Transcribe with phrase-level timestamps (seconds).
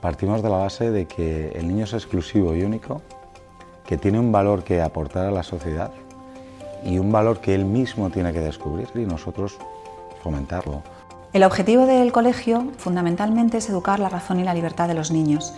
[0.00, 3.02] partimos de la base de que el niño es exclusivo y único,
[3.86, 5.90] que tiene un valor que aportar a la sociedad
[6.84, 9.58] y un valor que él mismo tiene que descubrir y nosotros
[10.22, 10.82] fomentarlo.
[11.34, 15.52] El objetivo del colegio fundamentalmente es educar la razón y la libertad de los niños.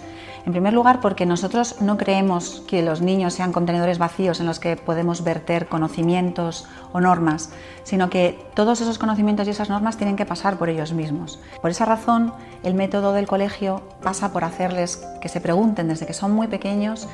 [0.44, 4.58] En primer lugar, porque nosotros no creemos que los niños sean contenedores vacíos en los
[4.58, 7.50] que podemos verter conocimientos o normas,
[7.84, 11.38] sino que todos esos conocimientos y esas normas tienen que pasar por ellos mismos.
[11.62, 12.32] Por esa razón,
[12.64, 17.06] el método del colegio pasa por hacerles que se pregunten desde que son muy pequeños,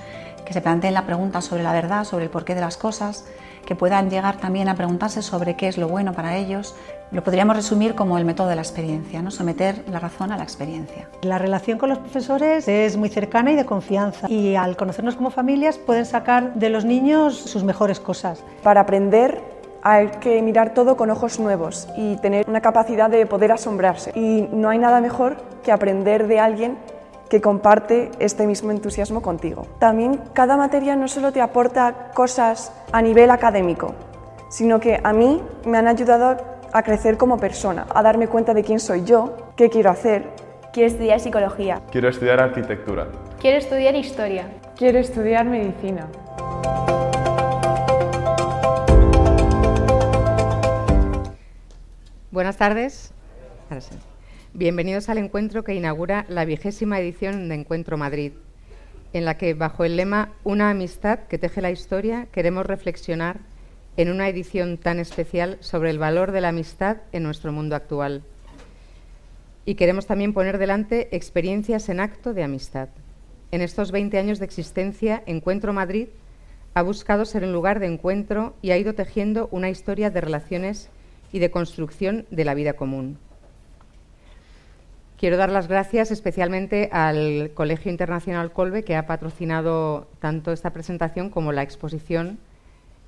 [0.46, 3.26] que se planteen la pregunta sobre la verdad, sobre el porqué de las cosas,
[3.66, 6.74] que puedan llegar también a preguntarse sobre qué es lo bueno para ellos.
[7.10, 9.30] Lo podríamos resumir como el método de la experiencia, ¿no?
[9.30, 11.08] someter la razón a la experiencia.
[11.22, 15.30] La relación con los profesores es muy cercana y de confianza y al conocernos como
[15.30, 18.42] familias pueden sacar de los niños sus mejores cosas.
[18.62, 19.42] Para aprender
[19.82, 24.10] hay que mirar todo con ojos nuevos y tener una capacidad de poder asombrarse.
[24.16, 26.76] Y no hay nada mejor que aprender de alguien
[27.28, 29.66] que comparte este mismo entusiasmo contigo.
[29.78, 33.94] También cada materia no solo te aporta cosas a nivel académico,
[34.48, 36.36] sino que a mí me han ayudado
[36.72, 40.30] a crecer como persona, a darme cuenta de quién soy yo, qué quiero hacer.
[40.72, 41.80] Quiero estudiar psicología.
[41.90, 43.08] Quiero estudiar arquitectura.
[43.40, 44.48] Quiero estudiar historia.
[44.76, 46.06] Quiero estudiar medicina.
[52.30, 53.12] Buenas tardes.
[54.58, 58.32] Bienvenidos al encuentro que inaugura la vigésima edición de Encuentro Madrid,
[59.12, 63.40] en la que, bajo el lema Una amistad que teje la historia, queremos reflexionar
[63.98, 68.22] en una edición tan especial sobre el valor de la amistad en nuestro mundo actual.
[69.66, 72.88] Y queremos también poner delante experiencias en acto de amistad.
[73.50, 76.08] En estos 20 años de existencia, Encuentro Madrid
[76.72, 80.88] ha buscado ser un lugar de encuentro y ha ido tejiendo una historia de relaciones
[81.30, 83.18] y de construcción de la vida común.
[85.18, 91.30] Quiero dar las gracias especialmente al Colegio Internacional Colbe, que ha patrocinado tanto esta presentación
[91.30, 92.38] como la exposición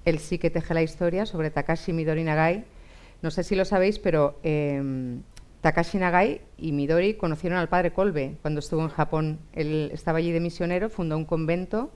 [0.06, 2.64] El sí que teje la historia sobre Takashi Midori Nagai.
[3.20, 5.19] No sé si lo sabéis, pero eh,
[5.60, 9.38] Takashi Nagai y Midori conocieron al padre Colbe cuando estuvo en Japón.
[9.52, 11.90] Él estaba allí de misionero, fundó un convento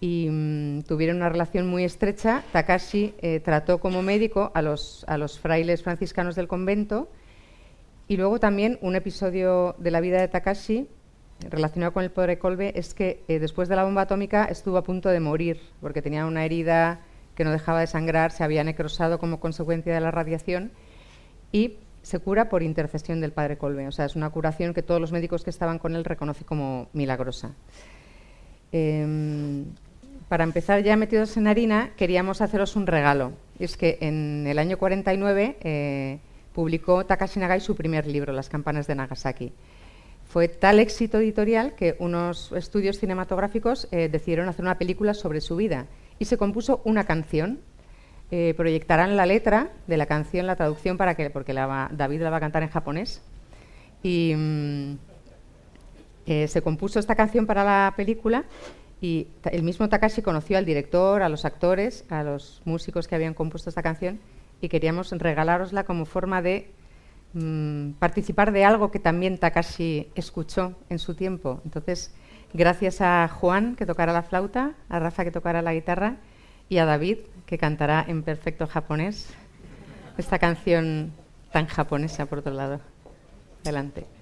[0.00, 2.42] y mm, tuvieron una relación muy estrecha.
[2.52, 7.10] Takashi eh, trató como médico a los, a los frailes franciscanos del convento
[8.10, 10.88] y luego también un episodio de la vida de Takashi
[11.48, 14.82] relacionado con el pobre Colbe es que eh, después de la bomba atómica estuvo a
[14.82, 17.02] punto de morir porque tenía una herida
[17.36, 20.72] que no dejaba de sangrar, se había necrosado como consecuencia de la radiación
[21.52, 23.86] y se cura por intercesión del padre Colbe.
[23.86, 26.88] O sea, es una curación que todos los médicos que estaban con él reconocen como
[26.92, 27.54] milagrosa.
[28.72, 29.66] Em,
[30.28, 33.34] para empezar ya metidos en harina, queríamos haceros un regalo.
[33.60, 36.20] Es que en el año 49
[36.60, 39.50] publicó Takashi Nagai su primer libro, Las campanas de Nagasaki.
[40.26, 45.56] Fue tal éxito editorial que unos estudios cinematográficos eh, decidieron hacer una película sobre su
[45.56, 45.86] vida
[46.18, 47.60] y se compuso una canción.
[48.30, 52.36] Eh, proyectarán la letra de la canción, la traducción, para que, porque David la va
[52.36, 53.22] a cantar en japonés.
[54.02, 54.98] Y mm,
[56.26, 58.44] eh, se compuso esta canción para la película
[59.00, 63.32] y el mismo Takashi conoció al director, a los actores, a los músicos que habían
[63.32, 64.20] compuesto esta canción
[64.60, 66.70] y queríamos regalárosla como forma de
[67.32, 71.60] mm, participar de algo que también Takashi escuchó en su tiempo.
[71.64, 72.14] Entonces,
[72.52, 76.16] gracias a Juan, que tocará la flauta, a Rafa, que tocará la guitarra,
[76.68, 79.28] y a David, que cantará en perfecto japonés
[80.16, 81.12] esta canción
[81.50, 82.80] tan japonesa, por otro lado.
[83.64, 84.19] Adelante.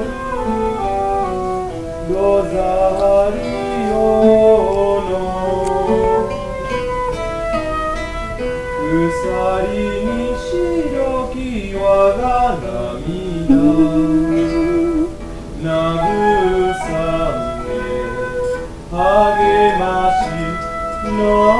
[0.00, 0.04] る
[2.08, 2.50] ござ
[3.30, 3.36] る
[3.88, 3.94] よ
[5.08, 5.12] の」
[8.86, 9.24] 「うさ
[9.72, 9.74] り
[10.04, 10.50] に白
[11.32, 11.36] き
[11.76, 11.80] わ
[12.16, 12.24] が
[12.62, 13.54] 涙
[15.62, 15.68] 慰
[17.62, 17.68] め
[18.90, 18.94] 励
[19.78, 20.26] まし
[21.16, 21.55] の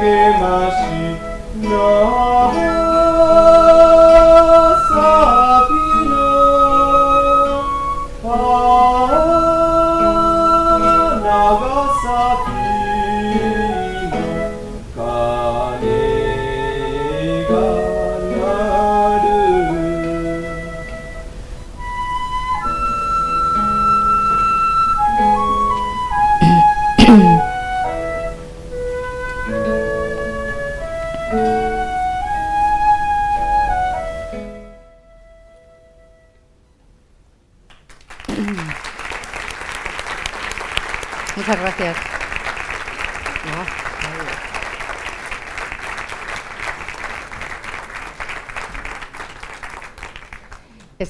[0.00, 2.29] 励まし長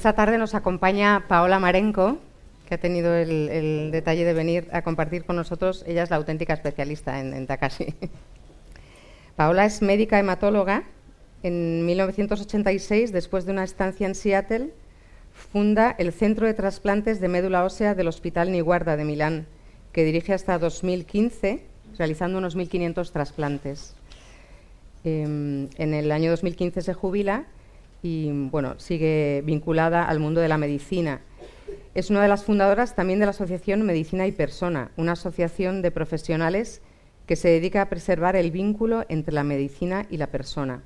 [0.01, 2.17] Esta tarde nos acompaña Paola Marenco,
[2.67, 5.83] que ha tenido el, detalle de venir a compartir con nosotros.
[5.85, 7.93] Ella es la auténtica especialista en, Takashi.
[9.35, 10.85] Paola es médica hematóloga.
[11.43, 14.73] En 1986, después de una estancia en Seattle,
[15.33, 19.45] funda el Centro de Trasplantes de Médula Ósea del Hospital Niguarda de Milán,
[19.91, 21.63] que dirige hasta 2015,
[21.99, 23.93] realizando unos 1.500 trasplantes.
[25.03, 27.45] Eh, en el año 2015 se jubila
[28.01, 31.21] y bueno, sigue vinculada al mundo de la medicina.
[31.93, 35.91] Es una de las fundadoras también de la Asociación Medicina y Persona, una asociación de
[35.91, 36.81] profesionales
[37.27, 40.83] que se dedica a preservar el vínculo entre la medicina y la persona.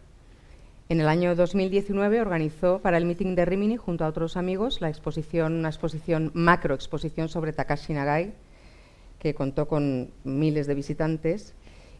[0.87, 4.89] En el año 2019 organizó para el meeting de Rimini, junto a otros amigos, la
[4.89, 8.33] exposición, una exposición, macro exposición sobre Takashi Nagai,
[9.17, 11.55] que contó con miles de visitantes.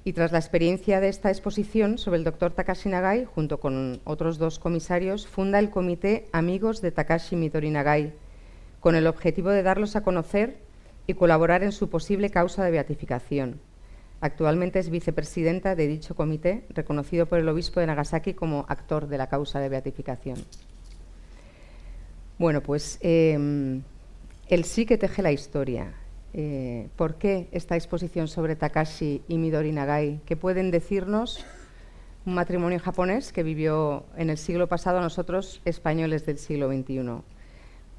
[0.07, 4.37] Y tras la experiencia de esta exposición sobre el doctor Takashi Nagai, junto con otros
[4.37, 8.13] dos comisarios, funda el comité Amigos de Takashi Midori Nagai,
[8.79, 10.57] con el objetivo de darlos a conocer
[11.07, 13.59] y colaborar en su posible causa de beatificación.
[14.21, 19.17] Actualmente es vicepresidenta de dicho comité, reconocido por el obispo de Nagasaki como actor de
[19.17, 20.37] la causa de beatificación.
[22.37, 23.81] Bueno, pues eh,
[24.49, 25.95] el sí que teje la historia.
[26.37, 30.19] Eh, ¿Por qué esta exposición sobre Takashi y Midori Nagai?
[30.25, 31.45] ¿Qué pueden decirnos
[32.25, 37.21] un matrimonio japonés que vivió en el siglo pasado, nosotros españoles del siglo XXI?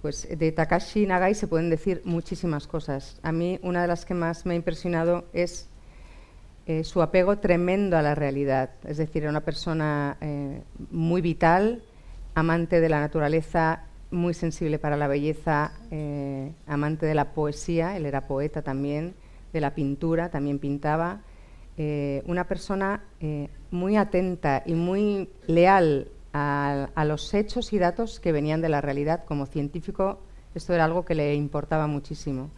[0.02, 3.19] Pues de Takashi Nagai se pueden decir muchísimas cosas.
[3.23, 5.71] A mí una de las que más me ha impresionado es
[6.66, 8.69] eh, su apego tremendo a la realidad.
[8.85, 11.83] Es decir, era una persona eh, muy vital,
[12.35, 18.07] amante de la naturaleza, muy sensible para la belleza, eh, amante de la poesía, él
[18.07, 19.15] era poeta también,
[19.53, 21.23] de la pintura, también pintaba.
[22.25, 23.03] una persona
[23.71, 29.25] muy atenta y muy leal a, los hechos y datos que venían de la realidad.
[29.25, 30.19] Como científico,
[30.55, 32.51] esto era algo que le importaba muchísimo.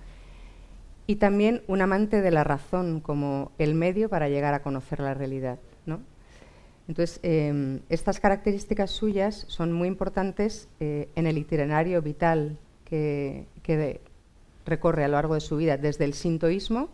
[1.07, 5.15] Y también un amante de la razón como el medio para llegar a conocer la
[5.15, 5.59] realidad.
[5.87, 6.01] ¿no?
[6.89, 14.01] Entonces, em, estas características suyas son muy importantes eh, en el itinerario vital que, que
[14.65, 16.89] recorre a lo largo de su vida, desde el sintoísmo,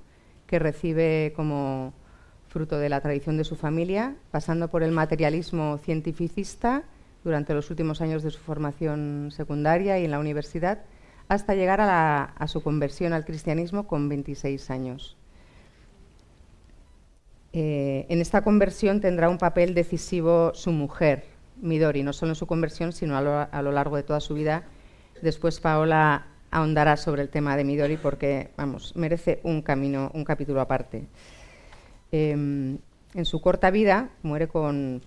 [0.46, 1.94] que recibe como
[2.48, 6.84] fruto de la tradición de su familia, pasando por el materialismo cientificista
[7.24, 10.82] durante los últimos años de su formación secundaria y en la universidad,
[11.28, 15.16] hasta llegar a, su conversión al cristianismo con 26 años.
[17.56, 21.25] Eh, en esta conversión tendrá un papel decisivo su mujer,
[21.62, 24.34] Midori, no solo en su conversión, sino a lo, a lo largo de toda su
[24.34, 24.64] vida.
[25.23, 30.61] Después Paola ahondará sobre el tema de Midori porque, vamos, merece un camino, un capítulo
[30.61, 31.06] aparte.
[32.12, 32.78] Em,
[33.12, 35.02] en su corta vida muere con,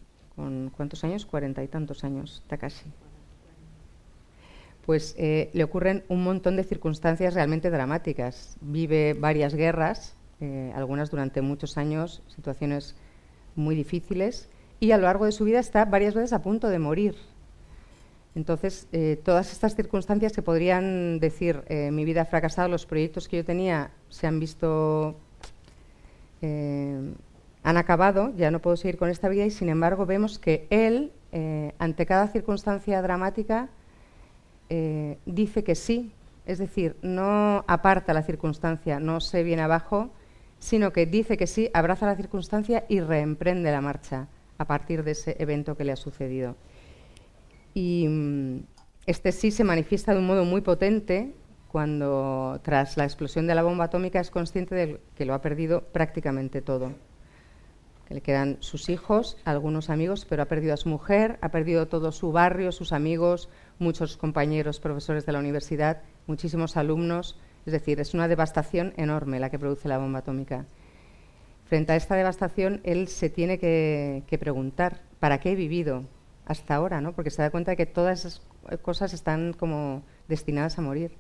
[0.75, 1.25] ¿cuántos años?
[1.25, 2.91] Cuarenta y tantos años, Takashi.
[4.85, 8.57] Pues eh, le ocurren un montón de circunstancias realmente dramáticas.
[8.59, 12.95] Vive varias guerras, eh, algunas durante muchos años, situaciones
[13.55, 16.79] muy difíciles, y a lo largo de su vida está varias veces a punto de
[16.79, 17.15] morir.
[18.35, 23.37] Entonces, eh, todas estas circunstancias que podrían decir mi vida ha fracasado, los proyectos que
[23.37, 25.15] yo tenía se han visto
[26.41, 27.13] eh,
[27.63, 31.11] han acabado, ya no puedo seguir con esta vida y sin embargo vemos que él,
[31.33, 33.67] eh, ante cada circunstancia dramática,
[34.69, 36.13] eh, dice que sí,
[36.45, 40.11] es decir, no aparta la circunstancia, no se viene abajo,
[40.59, 45.11] sino que dice que sí, abraza la circunstancia y reemprende la marcha a partir de
[45.11, 46.55] ese evento que le ha sucedido.
[47.73, 48.59] Y mm,
[49.05, 51.33] este sí se manifiesta de un modo muy potente
[51.67, 55.81] cuando tras la explosión de la bomba atómica es consciente de que lo ha perdido
[55.81, 56.93] prácticamente todo.
[58.07, 61.87] Que le quedan sus hijos, algunos amigos, pero ha perdido a su mujer, ha perdido
[61.87, 63.49] todo su barrio, sus amigos,
[63.79, 67.37] muchos compañeros, profesores de la universidad, muchísimos alumnos.
[67.67, 70.65] Es decir, es una devastación enorme la que produce la bomba atómica.
[71.65, 76.05] Frente a esta devastación, él se tiene que, preguntar, ¿para qué he vivido
[76.45, 77.01] hasta ahora?
[77.01, 77.11] ¿no?
[77.11, 78.41] Porque se da cuenta de que todas esas
[78.81, 81.11] cosas están como destinadas a morir.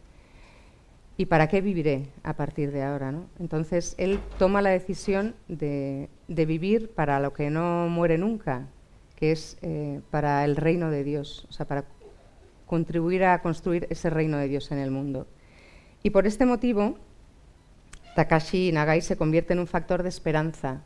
[1.17, 3.11] ¿Y para qué viviré a partir de ahora?
[3.11, 3.25] ¿no?
[3.39, 8.69] Entonces él toma la decisión de, vivir para lo que no muere nunca,
[9.17, 11.83] que es eh, para el reino de Dios, o sea, para
[12.65, 15.27] contribuir a construir ese reino de Dios en el mundo.
[16.07, 16.95] Y por este motivo,
[18.15, 20.79] Takashi Nagai se convierte en un factor de esperanza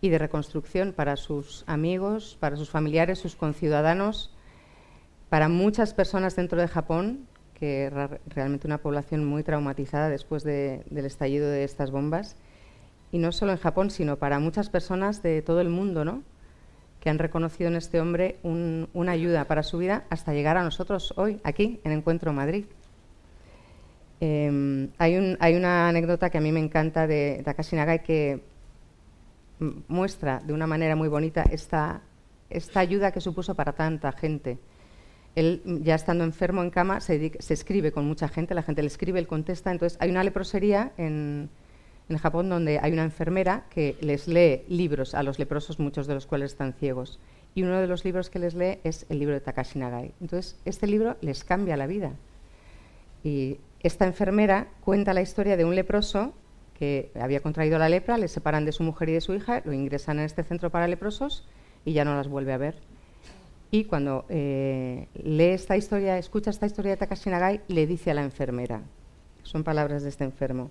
[0.00, 4.34] y de reconstrucción para sus amigos, para sus familiares, sus conciudadanos,
[5.28, 7.92] para muchas personas dentro de Japón que
[8.26, 12.34] realmente una población muy traumatizada después del estallido de estas bombas.
[13.12, 16.24] Y no solo en Japón, sino para muchas personas de todo el mundo, ¿no?
[16.98, 21.14] que han reconocido en este hombre una ayuda para su vida hasta llegar a nosotros
[21.16, 22.64] hoy, aquí, en Encuentro Madrid.
[24.20, 28.42] Em, hay, hay, una anécdota que a mí me encanta de Takashi Nagai que
[29.88, 32.02] muestra de una manera muy bonita esta,
[32.50, 34.58] esta ayuda que supuso para tanta gente
[35.34, 39.18] él, ya estando enfermo en cama, se, escribe con mucha gente, la gente le escribe,
[39.18, 39.70] él contesta.
[39.70, 41.48] Entonces, hay una leprosería en,
[42.20, 46.26] Japón donde hay una enfermera que les lee libros a los leprosos, muchos de los
[46.26, 47.20] cuales están ciegos.
[47.54, 50.12] Y uno de los libros que les lee es el libro de Takashi Nagai.
[50.20, 52.12] Entonces, este libro les cambia la vida.
[53.22, 56.34] Y esta enfermera cuenta la historia de un leproso
[56.74, 59.72] que había contraído la lepra, le separan de su mujer y de su hija, lo
[59.72, 61.46] ingresan en este centro para leprosos
[61.84, 62.76] y ya no las vuelve a ver.
[63.70, 68.14] Y cuando eh, lee esta historia, escucha esta historia de Takashi Nagai, le dice a
[68.14, 68.82] la enfermera,
[69.42, 70.70] son palabras de este enfermo,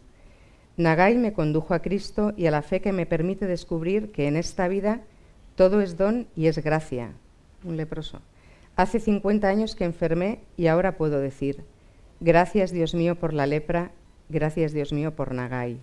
[0.77, 4.37] Nagai me condujo a Cristo y a la fe que me permite descubrir que en
[4.37, 5.01] esta vida
[5.55, 7.11] todo es don y es gracia.
[7.65, 8.21] Un leproso.
[8.77, 11.65] Hace 50 años que enfermé y ahora puedo decir,
[12.19, 13.91] gracias Dios mío por la lepra,
[14.29, 15.79] gracias Dios mío por Nagai.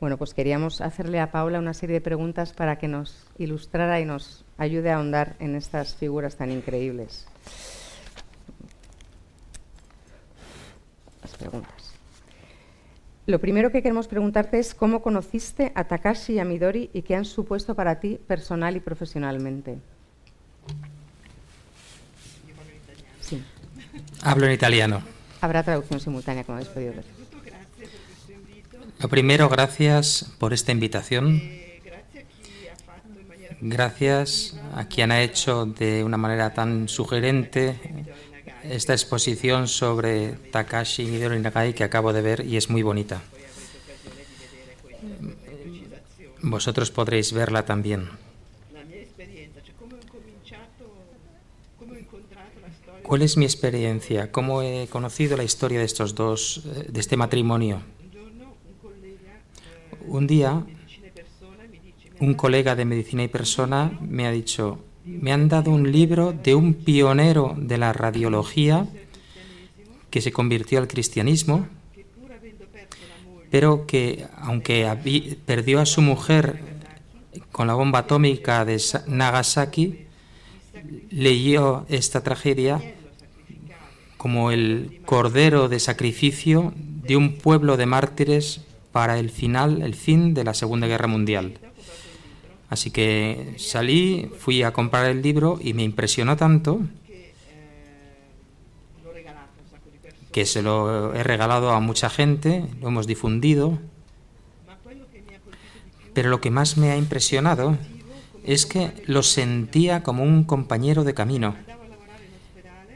[0.00, 4.06] Bueno, pues queríamos hacerle a Paula una serie de preguntas para que nos ilustrara y
[4.06, 7.26] nos ayude a ahondar en estas figuras tan increíbles.
[11.20, 11.92] Las preguntas.
[13.26, 17.14] Lo primero que queremos preguntarte es cómo conociste a Takashi y a Midori y qué
[17.14, 19.78] han supuesto para ti personal y profesionalmente.
[23.20, 23.42] Sí.
[24.22, 25.02] Hablo en italiano.
[25.40, 27.04] Habrá traducción simultánea, como habéis podido ver.
[29.00, 31.42] Lo primero, gracias por esta invitación.
[33.62, 37.76] Gracias a quien ha hecho de una manera tan sugerente
[38.64, 43.22] esta exposición sobre Takashi Midori Nagai que acabo de ver y es muy bonita.
[46.42, 48.08] Vosotros podréis verla también.
[53.10, 54.30] ¿Cuál es mi experiencia?
[54.30, 57.82] ¿Cómo he conocido la historia de estos dos, eh, de este matrimonio?
[60.06, 60.64] Un día,
[62.20, 66.54] un colega de medicina y persona me ha dicho, me han dado un libro de
[66.54, 68.86] un pionero de la radiología
[70.10, 71.66] que se convirtió al cristianismo,
[73.50, 76.60] pero que aunque perdió a su mujer
[77.50, 80.06] con la bomba atómica de Nagasaki,
[81.10, 82.80] leyó esta tragedia
[84.20, 88.60] como el cordero de sacrificio de un pueblo de mártires
[88.92, 91.58] para el final, el fin de la Segunda Guerra Mundial.
[92.68, 96.82] Así que salí, fui a comprar el libro y me impresionó tanto
[100.32, 103.78] que se lo he regalado a mucha gente, lo hemos difundido.
[106.12, 107.78] Pero lo que más me ha impresionado
[108.44, 111.56] es que lo sentía como un compañero de camino.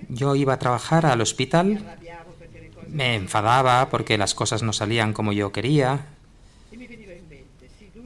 [0.08, 1.96] Yo iba a trabajar al hospital,
[2.88, 6.06] me enfadaba porque las cosas no salían como yo quería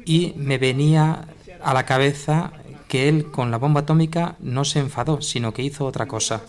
[0.05, 1.27] y me venía
[1.63, 2.53] a la cabeza
[2.89, 6.43] que él con la bomba atómica no se enfadó, sino que hizo otra cosa.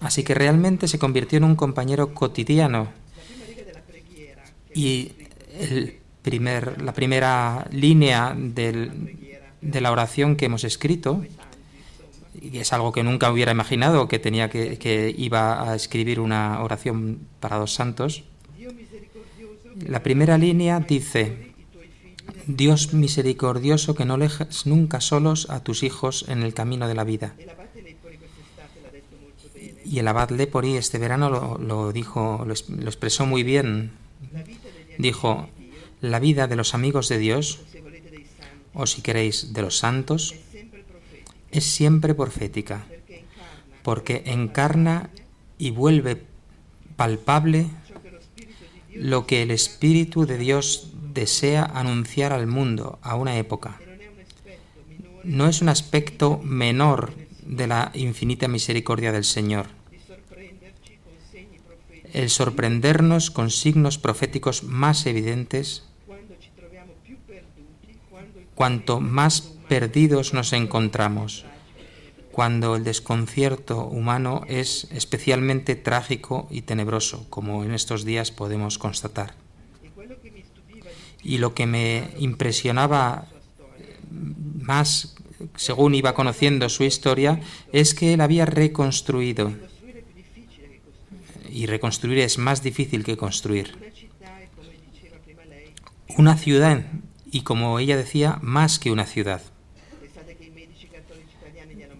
[0.00, 2.88] Así que realmente se convirtió en un compañero cotidiano.
[4.74, 5.12] Y
[6.24, 11.24] la primera línea de la oración que hemos escrito,
[12.40, 16.62] y es algo que nunca hubiera imaginado que tenía que, que iba a escribir una
[16.62, 18.24] oración para dos santos.
[19.86, 21.52] La primera línea dice,
[22.46, 27.04] Dios misericordioso que no dejas nunca solos a tus hijos en el camino de la
[27.04, 27.34] vida.
[29.84, 33.92] Y el abad Lepori este verano lo, dijo, lo, lo expresó muy bien.
[34.98, 35.48] Dijo,
[36.00, 37.60] la vida de los amigos de Dios,
[38.74, 40.34] o si queréis, de los santos,
[41.50, 42.86] es siempre profética,
[43.82, 45.10] porque encarna
[45.58, 46.22] y vuelve
[46.96, 47.66] palpable
[48.94, 53.80] lo que el Espíritu de Dios desea anunciar al mundo, a una época.
[55.24, 59.66] No es un aspecto menor de la infinita misericordia del Señor.
[62.12, 65.84] El sorprendernos con signos proféticos más evidentes
[68.54, 71.44] cuanto más perdidos nos encontramos,
[72.32, 79.34] cuando el desconcierto humano es especialmente trágico y tenebroso, como en estos días podemos constatar.
[81.22, 83.26] Y lo que me impresionaba
[84.60, 85.16] más
[85.56, 87.40] según iba conociendo su historia
[87.72, 89.52] es que él había reconstruido.
[91.50, 93.74] Y reconstruir es más difícil que construir.
[96.16, 96.84] Una ciudad
[97.30, 99.42] y como ella decía más que una ciudad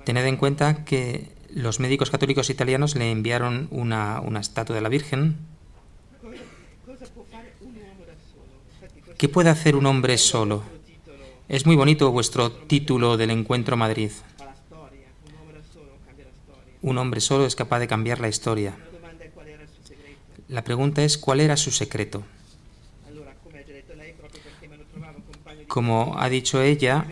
[0.09, 4.89] tened en cuenta que los médicos católicos italianos le enviaron una, una estatua de la
[4.89, 5.37] Virgen
[9.19, 10.63] ¿Qué puede hacer un hombre solo?
[11.51, 14.13] Es muy bonito vuestro título del Encuentro Madrid.
[16.81, 18.79] Un hombre solo es capaz de cambiar la historia.
[20.49, 22.23] La pregunta es cuál era su secreto.
[25.67, 27.05] Como ha dicho ella,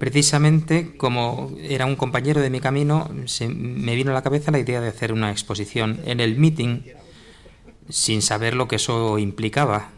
[0.00, 4.58] precisamente como era un compañero de mi camino, se me vino a la cabeza la
[4.58, 6.80] idea de hacer una exposición en el meeting
[7.90, 9.90] sin saber lo que eso implicaba.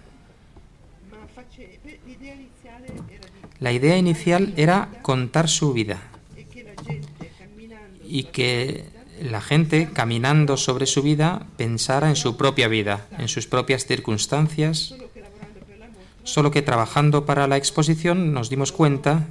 [3.60, 6.02] La idea inicial era contar su vida
[8.04, 8.86] y que
[9.22, 14.96] la gente caminando sobre su vida pensara en su propia vida, en sus propias circunstancias,
[16.24, 19.28] solo que trabajando para la exposición nos dimos cuenta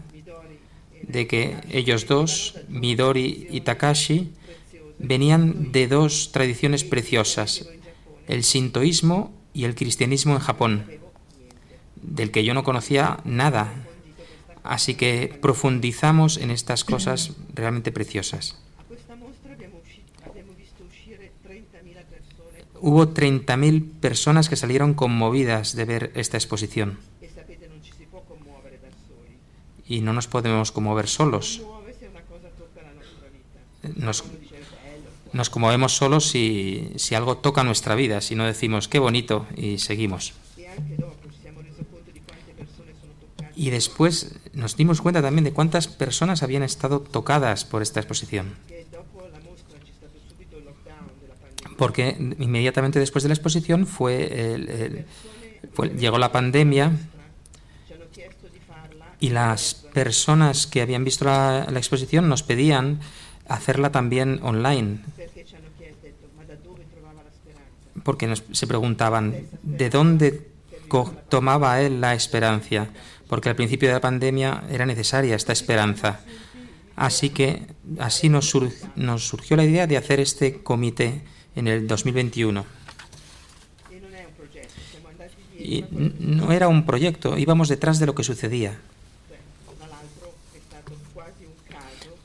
[1.04, 4.32] de que ellos dos, Midori y Takashi,
[5.00, 7.68] venían de dos tradiciones preciosas,
[8.28, 10.86] el sintoísmo y el cristianismo en Japón
[12.02, 13.74] del que yo no conocía nada.
[14.64, 18.58] Así que profundizamos en estas cosas realmente preciosas.
[22.80, 26.98] Hubo 30.000 personas que salieron conmovidas de ver esta exposición.
[29.91, 31.62] Y no nos podemos conmover solos.
[33.95, 34.23] Nos,
[35.34, 39.80] nos conmovemos solos si, si algo toca nuestra vida, si no decimos qué bonito y
[39.80, 40.34] seguimos.
[43.56, 48.56] Y después nos dimos cuenta también de cuántas personas habían estado tocadas por esta exposición.
[51.77, 55.06] Porque inmediatamente después de la exposición fue, el- el-
[55.73, 56.91] fue- llegó la pandemia
[59.21, 62.99] y las personas que habían visto la, exposición nos pedían
[63.47, 64.99] hacerla también online.
[68.03, 70.47] Porque nos- se preguntaban de dónde
[71.29, 72.89] tomaba él la esperanza.
[73.29, 76.19] Porque al principio de la pandemia era necesaria esta esperanza.
[76.95, 77.63] Así que
[77.99, 81.21] así nos, sur- nos surgió la idea de hacer este comité
[81.55, 82.65] en el 2021.
[85.60, 85.86] Y
[86.19, 88.79] no era un proyecto, íbamos detrás de lo que sucedía.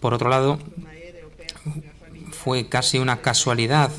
[0.00, 0.58] Por otro lado,
[2.32, 3.90] fue casi una casualidad.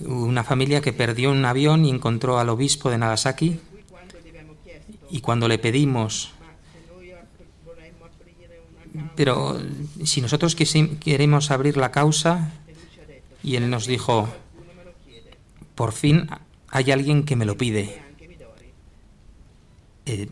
[0.00, 3.60] Una familia que perdió un avión y encontró al obispo de Nagasaki
[5.12, 6.32] y cuando le pedimos,
[9.14, 9.60] pero
[10.04, 12.50] si nosotros queremos abrir la causa,
[13.42, 14.28] y él nos dijo,
[15.74, 16.28] por fin
[16.68, 18.00] hay alguien que me lo pide.
[20.06, 20.28] Eh,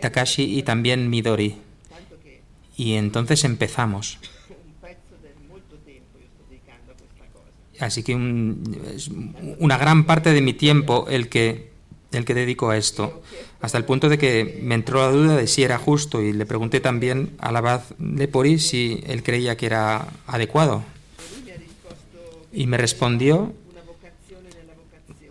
[0.00, 1.56] Takashi y también Midori.
[2.80, 4.18] Y entonces empezamos.
[7.78, 8.12] Así que
[8.96, 9.10] es
[9.58, 11.72] una gran parte de mi tiempo el que,
[12.10, 13.22] el que dedico a esto.
[13.60, 16.46] Hasta el punto de que me entró la duda de si era justo y le
[16.46, 20.82] pregunté también al abad de Pori si él creía que era adecuado.
[22.50, 23.52] Y me respondió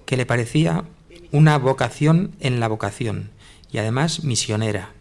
[0.05, 0.83] que le parecía
[1.31, 3.31] una vocación en la vocación
[3.71, 4.93] y además misionera.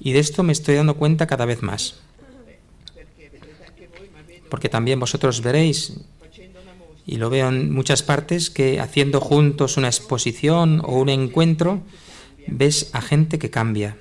[0.00, 2.00] Y de esto me estoy dando cuenta cada vez más.
[4.48, 6.00] Porque también vosotros veréis,
[7.06, 11.82] y lo veo en muchas partes, que haciendo juntos una exposición o un encuentro,
[12.46, 13.96] ves a gente que cambia.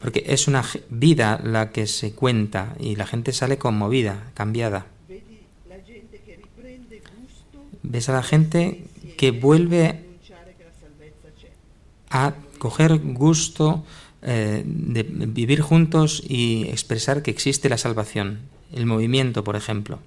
[0.00, 4.91] Porque es una vida la que se cuenta y la gente sale conmovida, cambiada.
[7.92, 8.84] Ves a la gente
[9.18, 10.00] que vuelve
[12.08, 13.84] a coger gusto
[14.22, 18.40] eh, de vivir juntos y expresar que existe la salvación.
[18.72, 19.98] El movimiento, por ejemplo.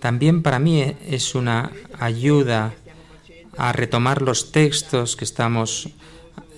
[0.00, 2.74] También para mí es una ayuda
[3.56, 5.90] a retomar los textos que estamos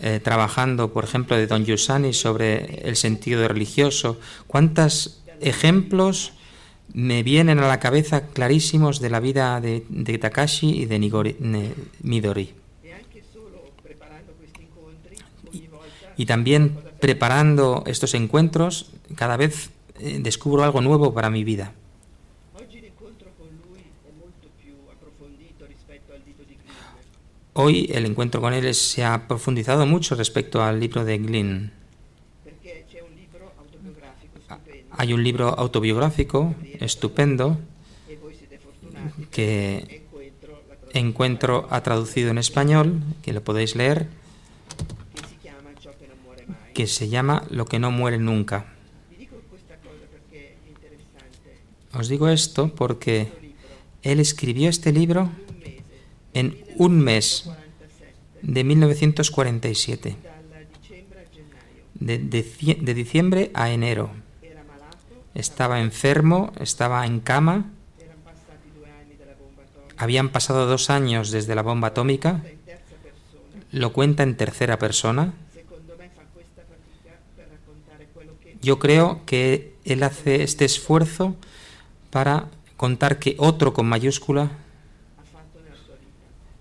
[0.01, 4.19] eh, trabajando, por ejemplo, de Don Yusani sobre el sentido religioso.
[4.47, 6.33] ¿Cuántos ejemplos
[6.95, 11.37] me vienen a la cabeza clarísimos de la vida de, de Takashi y de Nigori-
[11.39, 12.55] ne- Midori?
[16.17, 19.71] Y, también preparando estos encuentros, cada vez
[20.01, 21.73] eh, descubro algo nuevo para mi vida.
[27.55, 31.73] Hoy el encuentro con él se ha profundizado mucho respecto al libro de Glynn.
[34.99, 37.57] Hay un libro autobiográfico estupendo
[39.31, 40.03] que
[40.93, 44.09] Encuentro ha traducido en español, que lo podéis leer,
[46.75, 48.75] que se llama Lo que no muere nunca.
[51.93, 53.29] Os digo esto porque
[54.03, 55.31] él escribió este libro
[56.35, 57.49] en un mes
[58.43, 60.17] de 1947,
[61.95, 64.11] de, de de diciembre a enero.
[65.35, 67.67] Estaba enfermo, estaba en cama,
[69.99, 72.43] habían pasado dos años desde la bomba atómica,
[73.73, 75.35] lo cuenta en tercera persona.
[78.63, 81.37] Yo creo que él hace este esfuerzo
[82.11, 84.51] para contar que otro con mayúscula,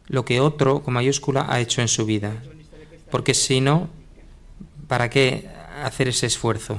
[0.07, 2.33] lo que otro con mayúscula ha hecho en su vida.
[3.11, 3.89] Porque si no,
[4.87, 5.49] ¿para qué
[5.83, 6.77] hacer ese esfuerzo?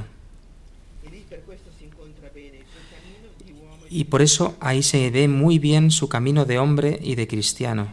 [3.90, 7.88] Y por eso ahí se ve muy bien su camino de hombre y de cristiano.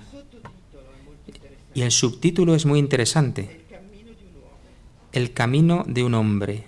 [1.74, 3.62] Y el subtítulo es muy interesante.
[5.12, 6.66] el camino de un hombre.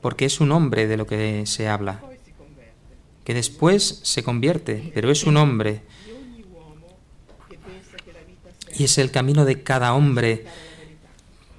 [0.00, 2.00] Porque es un hombre de lo que se habla.
[3.24, 5.82] Que después se convierte, pero es un hombre.
[8.76, 10.44] Y es el camino de cada hombre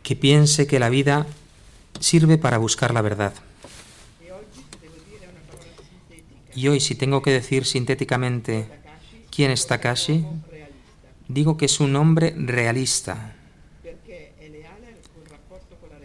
[0.03, 1.27] que piense que la vida
[1.99, 3.33] sirve para buscar la verdad.
[6.55, 8.67] Y hoy, si tengo que decir sintéticamente
[9.29, 10.25] quién es Takashi,
[11.27, 13.35] digo que es un hombre realista,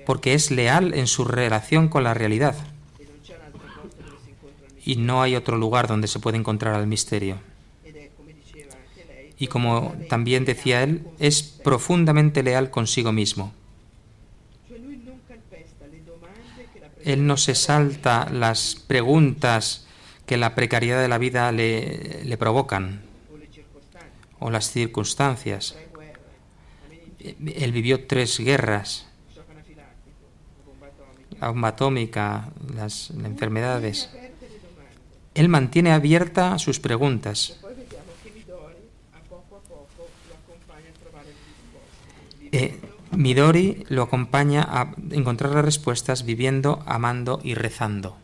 [0.07, 2.55] porque es leal en su relación con la realidad.
[4.85, 7.39] Y no hay otro lugar donde se puede encontrar al misterio.
[9.39, 13.53] Y como también decía él, es profundamente leal consigo mismo.
[17.03, 19.87] Él no se salta las preguntas
[20.27, 23.03] que la precariedad de la vida le, le provocan
[24.39, 25.75] o las circunstancias.
[27.19, 29.07] Él vivió tres guerras,
[31.41, 34.11] la bomba atómica, las, enfermedades.
[35.35, 37.59] Él mantiene abierta sus preguntas.
[42.53, 42.79] Eh,
[43.11, 48.17] Midori lo acompaña a encontrar las respuestas viviendo, amando y rezando.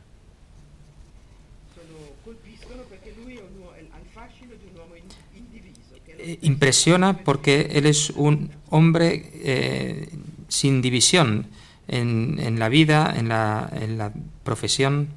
[6.43, 10.09] Impresiona porque él es un hombre eh,
[10.49, 11.47] sin división
[11.89, 14.13] en, la vida, en la, en la
[14.45, 15.09] profesión.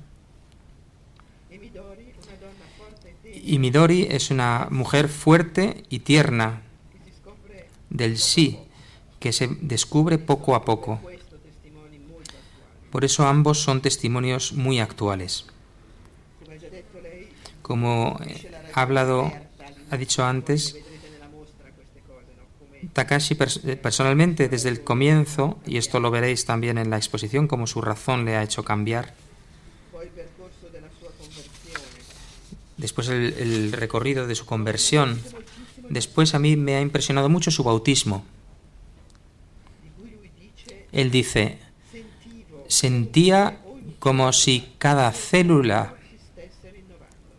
[3.46, 6.62] Y Midori es una mujer fuerte y tierna
[7.90, 8.60] del sí
[9.20, 11.00] que se descubre poco a poco.
[12.92, 15.46] Por eso ambos son testimonios muy actuales.
[17.62, 18.20] Como
[18.74, 19.32] ha hablado,
[19.90, 20.78] ha dicho antes,
[22.92, 27.82] Takashi personalmente desde el comienzo, y esto lo veréis también en la exposición, como su
[27.82, 29.14] razón le ha hecho cambiar,
[32.78, 35.22] después el, el recorrido de su conversión,
[35.90, 38.26] después a mí me ha impresionado mucho su bautismo.
[40.92, 41.60] Él dice,
[42.68, 43.60] sentía
[44.00, 45.96] como si cada célula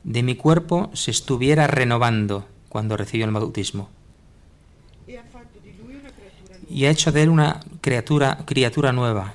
[0.02, 3.90] de mi cuerpo se estuviera renovando cuando recibió el bautismo.
[6.74, 9.34] Y ha hecho de él una criatura, criatura nueva,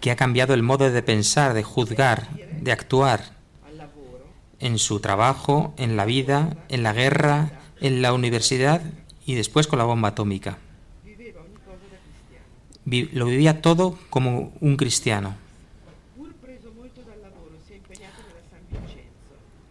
[0.00, 2.28] que ha cambiado el modo de pensar, de juzgar,
[2.60, 3.32] de actuar
[4.60, 8.80] en su trabajo, en la vida, en la guerra, en la universidad
[9.26, 10.58] y después con la bomba atómica.
[12.84, 15.34] Lo vivía todo como un cristiano.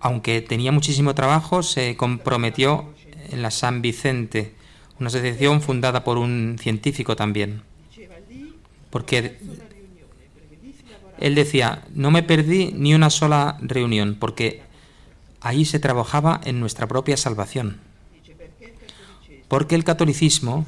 [0.02, 2.94] Aunque tenía muchísimo trabajo, se comprometió
[3.30, 4.59] en la San Vicente,
[5.00, 7.62] una asociación fundada por un científico también.
[8.90, 9.38] Porque
[11.20, 14.62] él decía, no me perdí ni una sola reunión, porque
[15.42, 17.80] ahí se trabajaba en nuestra propia salvación.
[19.48, 20.66] Porque el catolicismo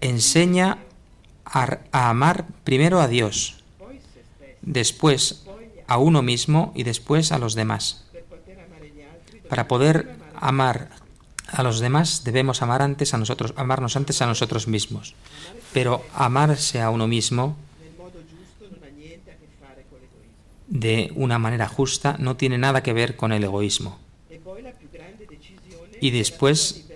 [0.00, 0.78] enseña
[1.44, 3.62] a, a, amar primero a Dios,
[4.62, 5.44] después
[5.86, 8.04] a uno mismo y después a los demás.
[9.48, 10.90] Para poder amar
[11.46, 15.14] a los demás debemos amar antes a nosotros, amarnos antes a nosotros mismos.
[15.72, 17.56] Pero amarse a uno mismo
[20.66, 23.98] de una manera justa no tiene nada que ver con el egoísmo.
[26.00, 26.86] Y después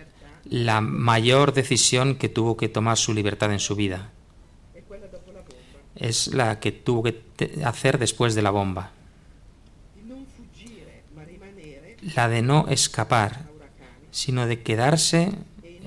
[0.45, 4.11] la mayor decisión que tuvo que tomar su libertad en su vida
[5.97, 7.23] es la que tuvo que
[7.65, 8.91] hacer después de la bomba.
[12.15, 13.50] La de no escapar,
[14.11, 15.33] sino de quedarse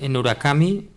[0.00, 0.88] en Urakami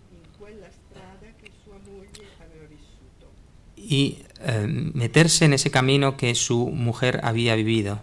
[3.78, 8.02] y eh, meterse en ese camino que su mujer había vivido.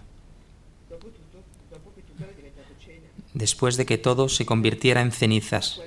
[3.34, 5.80] Después de que todo se convirtiera en cenizas,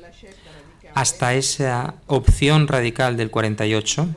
[0.93, 4.07] hasta esa opción radical del 48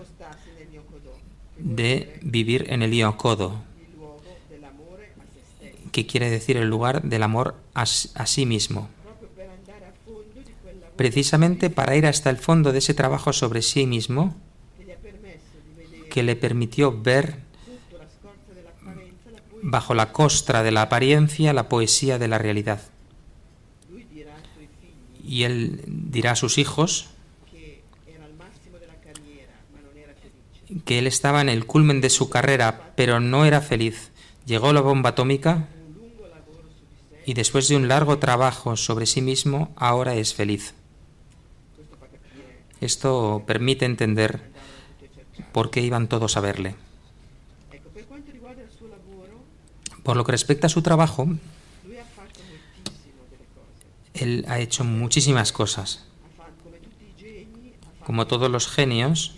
[1.59, 3.63] de vivir en el Iokodo,
[5.93, 7.87] que quiere decir el lugar del amor a, a
[8.27, 8.89] sí mismo
[11.01, 14.37] precisamente para ir hasta el fondo de ese trabajo sobre sí mismo
[16.11, 17.39] que le permitió ver
[19.63, 22.83] bajo la costra de la apariencia la poesía de la realidad.
[25.27, 27.09] Y él dirá a sus hijos
[30.85, 34.11] que él estaba en el culmen de su carrera, pero no era feliz.
[34.45, 35.67] Llegó la bomba atómica
[37.25, 40.75] y después de un largo trabajo sobre sí mismo, ahora es feliz.
[42.81, 44.41] Esto permite entender
[45.53, 46.77] por qué iban todos a verle.
[50.03, 51.29] Por lo que respecta a su trabajo,
[54.15, 56.07] él ha hecho muchísimas cosas.
[58.05, 59.37] Como todos los genios,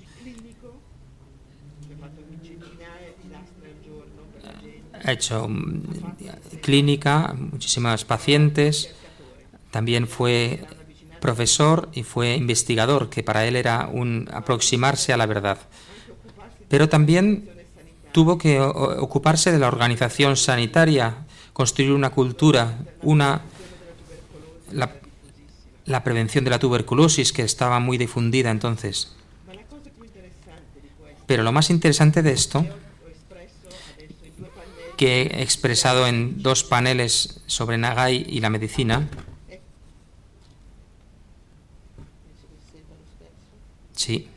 [5.05, 5.83] ha hecho mm,
[6.63, 8.95] clínica, muchísimas pacientes,
[9.71, 10.65] también fue
[11.23, 15.59] profesor y fue investigador, que para él era un aproximarse a la verdad.
[16.69, 17.49] Pero también
[18.13, 23.41] tuvo que ocuparse de la organización sanitaria, construir una cultura, una
[24.71, 24.93] la,
[25.87, 29.17] la prevención de la tuberculosis que estaba muy difundida entonces.
[31.27, 32.67] Pero lo más interesante de esto
[34.97, 39.09] que he expresado en dos paneles sobre Nagai y la medicina.
[43.95, 44.29] Sí.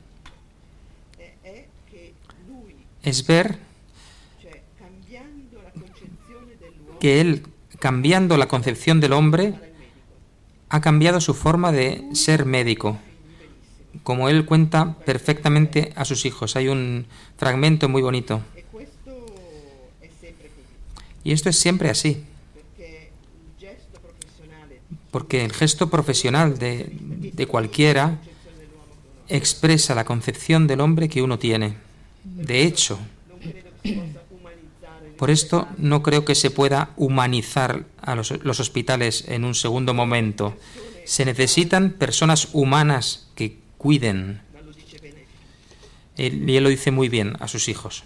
[3.03, 3.59] Es ver
[6.99, 7.43] que él,
[7.79, 9.53] cambiando la concepción del hombre,
[10.69, 12.97] ha cambiado su forma de ser médico.
[14.03, 16.55] Como él cuenta perfectamente a sus hijos.
[16.55, 17.05] Hay un
[17.37, 18.41] fragmento muy bonito.
[21.23, 22.23] Y esto es siempre así.
[25.11, 28.19] Porque el gesto profesional de, de, cualquiera
[29.27, 31.77] expresa la concepción del hombre que uno tiene.
[32.23, 32.99] De hecho,
[35.17, 40.57] por esto no creo que se pueda humanizar a los, hospitales en un segundo momento.
[41.05, 44.41] Se necesitan personas humanas que cuiden.
[46.17, 48.03] Y él lo dice muy bien a sus hijos.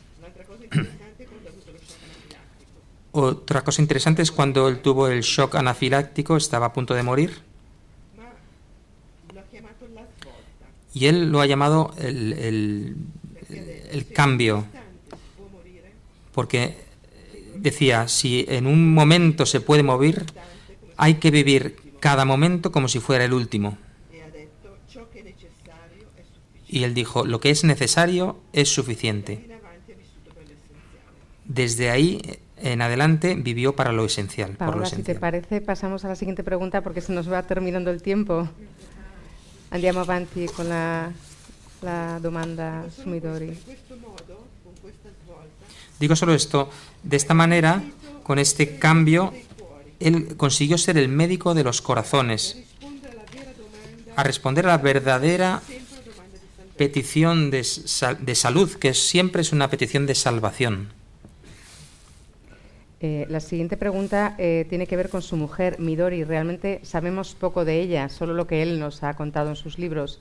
[3.12, 7.49] Otra cosa interesante es cuando él tuvo el shock anafiláctico, estaba a punto de morir.
[10.94, 12.96] Y él lo ha llamado el, el,
[13.92, 14.66] el cambio,
[16.34, 16.76] porque
[17.56, 20.26] decía, si en un momento se puede morir,
[20.98, 23.78] hay que vivir cada momento como si fuera el último.
[26.68, 29.50] Y él dijo, lo que es necesario es suficiente.
[31.46, 32.22] Desde ahí
[32.58, 34.52] en adelante vivió para lo esencial.
[34.52, 35.16] Paola, por lo si esencial.
[35.16, 38.48] te parece, pasamos a la siguiente pregunta porque se nos va terminando el tiempo.
[39.72, 41.12] Andiamo avanti con la,
[41.82, 43.56] la domanda su Midori.
[46.00, 46.70] Digo solo esto,
[47.04, 47.84] de esta manera,
[48.24, 49.34] con este cambio,
[50.00, 52.58] él consiguió ser el médico de los corazones,
[54.16, 55.62] a responder a la verdadera
[56.78, 60.90] petición de, sa- de salud, que siempre es una petición de salvación.
[63.02, 66.24] Eh, la siguiente pregunta eh, tiene que ver con su mujer, Midori.
[66.24, 70.20] Realmente sabemos poco de ella, solo lo que él nos ha contado en sus libros.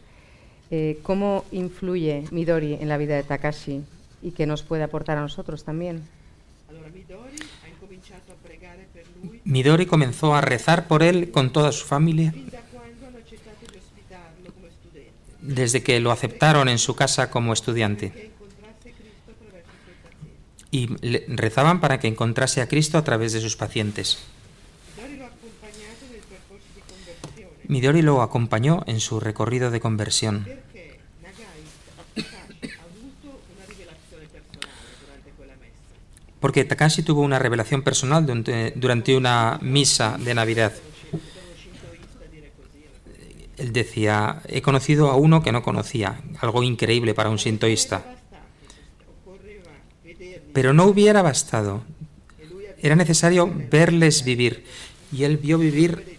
[0.70, 3.82] Eh, ¿Cómo influye Midori en la vida de Takashi
[4.22, 6.02] y qué nos puede aportar a nosotros también?
[9.44, 12.32] Midori comenzó a rezar por él con toda su familia
[15.48, 18.27] desde que lo aceptaron en su casa como estudiante.
[20.70, 20.86] Y
[21.28, 24.18] rezaban para que encontrase a Cristo a través de sus pacientes.
[27.68, 30.46] Midori lo acompañó en su recorrido de conversión.
[36.40, 40.72] Porque Takashi tuvo una revelación personal durante una misa de Navidad.
[43.56, 48.17] Él decía, he conocido a uno que no conocía, algo increíble para un sintoísta.
[50.58, 51.84] Pero no hubiera bastado.
[52.82, 54.64] Era necesario verles vivir.
[55.12, 56.18] Y él vio vivir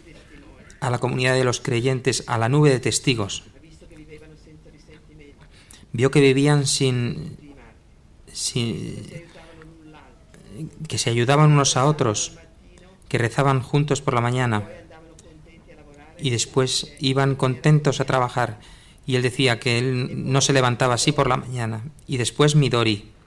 [0.79, 3.43] a la comunidad de los creyentes, a la nube de testigos.
[5.91, 7.35] Vio que vivían sin,
[8.31, 9.25] sin
[10.87, 12.37] que se ayudaban unos a otros,
[13.09, 14.69] que rezaban juntos por la mañana
[16.17, 18.61] y después iban contentos a trabajar.
[19.05, 21.83] Y él decía que él no se levantaba así por la mañana.
[22.07, 23.18] Y después Midori.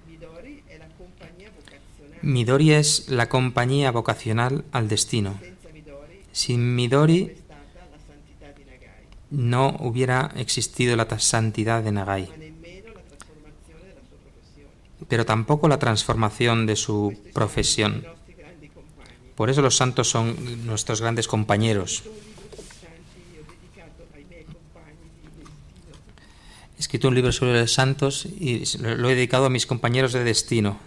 [2.23, 5.39] Midori es la compañía vocacional al destino.
[6.31, 7.33] Sin Midori
[9.31, 12.29] no hubiera existido la santidad de Nagai,
[15.09, 18.07] pero tampoco la transformación de su profesión.
[19.35, 22.05] Por eso los santos son nuestros grandes compañeros.
[26.77, 30.25] He escrito un libro sobre los santos y lo he dedicado a mis compañeros de
[30.25, 30.79] destino.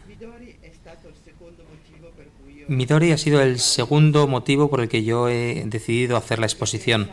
[2.67, 7.09] Midori ha sido el segundo motivo por el que yo he decidido hacer la exposición,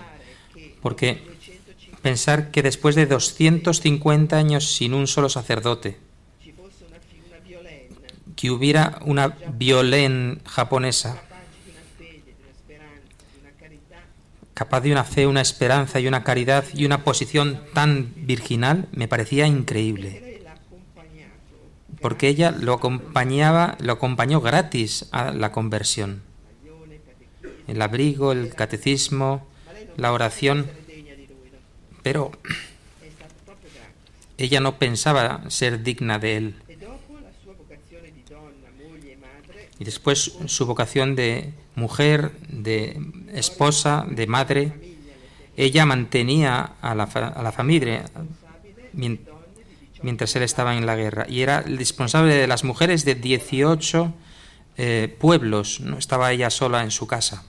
[0.81, 1.23] porque
[2.03, 5.99] pensar que después de 250 años sin un solo sacerdote,
[8.37, 11.23] que hubiera una violén japonesa
[14.55, 19.09] capaz de una fe, una esperanza y una caridad y una posición tan virginal, me
[19.09, 20.32] parecía increíble.
[22.03, 26.23] Porque ella lo acompañaba, lo acompañó gratis a la conversión.
[27.69, 29.47] El abrigo, el catecismo,
[29.97, 30.69] la oración.
[32.03, 32.33] Pero
[34.37, 36.55] ella no pensaba ser digna de él.
[39.79, 43.01] Y después su vocación de mujer, de
[43.33, 44.73] esposa, de madre,
[45.57, 48.05] ella mantenía a la, a la familia
[50.03, 51.27] mientras él estaba en la guerra.
[51.29, 54.13] Y era el responsable de las mujeres de 18
[54.77, 57.45] eh, pueblos, no estaba ella sola en su casa.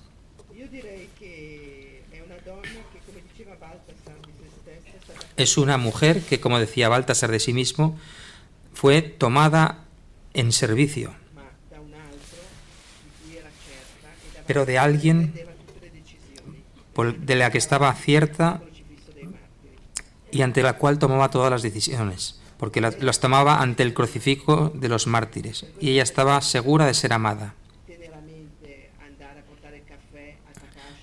[5.36, 7.98] Es una mujer que, como decía Baltasar de sí mismo,
[8.74, 9.86] fue tomada
[10.34, 11.14] en servicio.
[14.46, 15.34] Pero de alguien
[17.18, 18.62] de la que estaba cierta
[20.30, 24.88] y ante la cual tomaba todas las decisiones, porque las tomaba ante el crucifijo de
[24.88, 27.56] los mártires, y ella estaba segura de ser amada.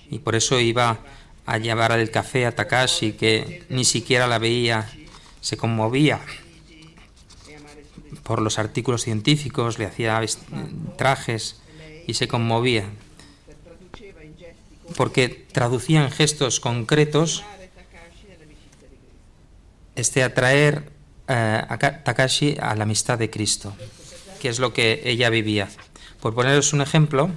[0.09, 0.97] Y por eso iba
[1.45, 4.89] a llevar el café a Takashi, que ni siquiera la veía,
[5.39, 6.19] se conmovía
[8.23, 10.19] por los artículos científicos, le hacía
[10.97, 11.61] trajes
[12.07, 12.89] y se conmovía
[14.97, 17.43] porque traducía en gestos concretos
[19.95, 20.90] este atraer
[21.31, 23.73] a Takashi a la amistad de Cristo,
[24.39, 25.69] que es lo que ella vivía.
[26.19, 27.31] Por poneros un ejemplo,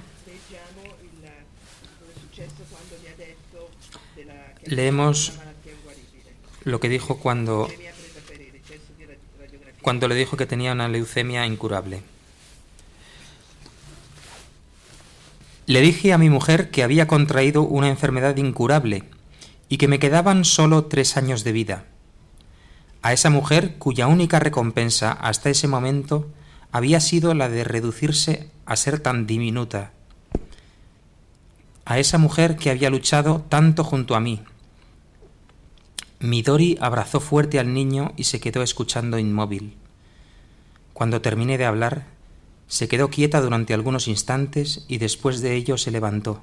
[4.65, 5.33] leemos
[6.63, 7.69] lo que dijo cuando,
[9.81, 12.01] cuando le dijo que tenía una leucemia incurable.
[15.67, 19.03] Le dije a mi mujer que había contraído una enfermedad incurable
[19.67, 21.85] y que me quedaban solo tres años de vida.
[23.05, 26.27] A esa mujer cuya única recompensa hasta ese momento
[26.71, 29.91] había sido la de reducirse a ser tan diminuta.
[31.85, 34.41] A esa mujer que había luchado tanto junto a mí.
[36.19, 39.77] Midori abrazó fuerte al niño y se quedó escuchando inmóvil.
[40.93, 42.07] Cuando terminé de hablar,
[42.65, 46.41] se quedó quieta durante algunos instantes y después de ello se levantó.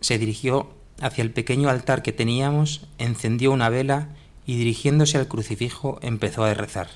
[0.00, 4.08] Se dirigió hacia el pequeño altar que teníamos, encendió una vela
[4.46, 6.88] y dirigiéndose al crucifijo empezó a rezar.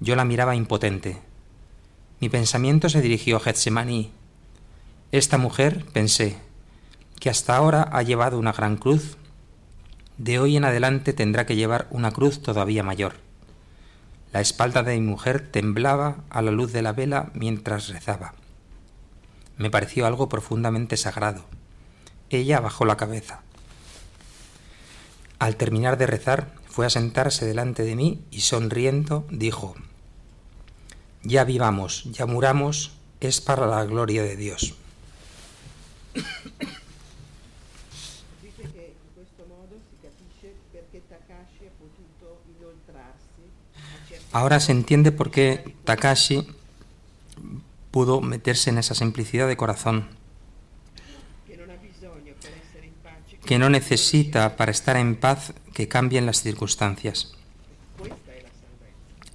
[0.00, 1.18] Yo la miraba impotente.
[2.20, 4.10] Mi pensamiento se dirigió a Getsemaní.
[5.12, 6.36] Esta mujer, pensé,
[7.20, 9.16] que hasta ahora ha llevado una gran cruz,
[10.18, 13.14] de hoy en adelante tendrá que llevar una cruz todavía mayor.
[14.32, 18.34] La espalda de mi mujer temblaba a la luz de la vela mientras rezaba.
[19.56, 21.44] Me pareció algo profundamente sagrado.
[22.28, 23.42] Ella bajó la cabeza.
[25.38, 29.74] Al terminar de rezar, fue a sentarse delante de mí y sonriendo dijo,
[31.22, 34.74] Ya vivamos, ya muramos, es para la gloria de Dios.
[44.30, 46.46] Ahora se entiende por qué Takashi
[47.90, 50.08] pudo meterse en esa simplicidad de corazón,
[53.48, 57.32] que no necesita para estar en paz que cambien las circunstancias.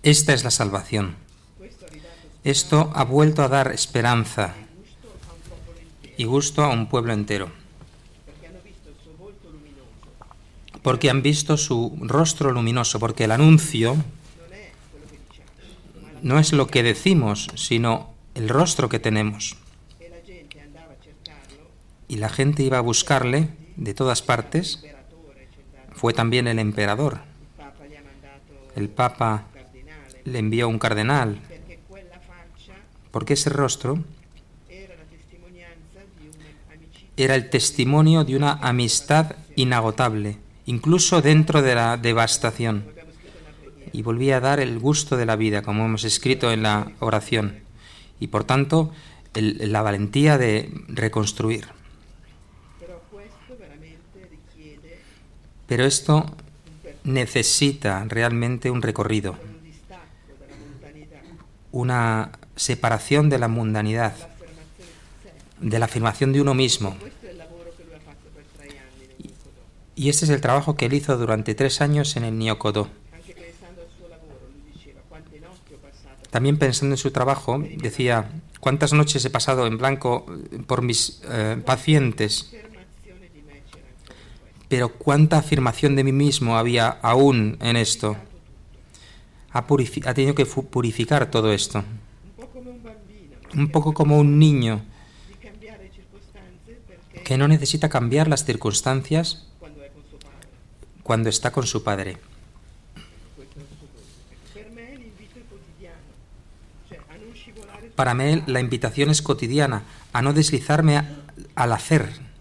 [0.03, 1.15] Esta es la salvación.
[2.43, 4.53] Esto ha vuelto a dar esperanza
[6.15, 7.49] y gusto a un pueblo entero.
[10.83, 13.97] Porque han visto su rostro luminoso, porque el anuncio
[16.21, 19.57] no es lo que decimos, sino el rostro que tenemos.
[22.07, 24.83] Y la gente iba a buscarle de todas partes.
[25.93, 27.19] Fue también el emperador.
[28.75, 29.45] El papa
[30.25, 31.39] le envió un cardenal.
[33.11, 33.99] Porque ese rostro
[37.15, 42.93] era el testimonio de una amistad inagotable, incluso dentro de la devastación
[43.93, 47.59] y volvía a dar el gusto de la vida, como hemos escrito en la oración,
[48.19, 48.91] y por tanto
[49.35, 51.65] la valentía de reconstruir.
[55.73, 56.23] Pero esto
[57.03, 59.35] necesita realmente un recorrido,
[61.71, 64.13] una separación de la mundanidad,
[65.59, 66.95] de la afirmación de uno mismo.
[69.95, 72.87] Y este es el trabajo que él hizo durante tres años en el Nyokodo.
[76.29, 80.27] También pensando en su trabajo, decía, ¿cuántas noches he pasado en blanco
[80.67, 82.53] por mis eh, pacientes?
[84.73, 88.17] Pero cuánta afirmación de mí mismo había aún en esto.
[89.51, 91.83] Ha, ha tenido que purificar todo esto.
[93.53, 94.81] Un poco como un niño
[97.23, 99.45] que no necesita cambiar las circunstancias
[101.03, 102.17] cuando está con su padre.
[107.95, 110.99] Para mí la invitación es cotidiana, a no deslizarme
[111.53, 112.32] al hacer,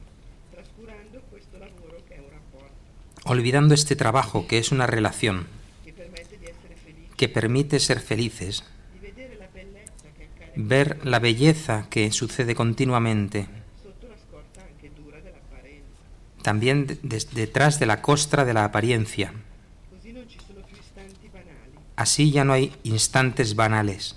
[3.25, 5.47] olvidando este trabajo que es una relación,
[7.17, 8.65] que permite ser felices,
[10.57, 13.47] ver la belleza que sucede continuamente,
[16.43, 19.33] también detrás de la costra de la apariencia.
[21.95, 24.17] Así ya no hay instantes banales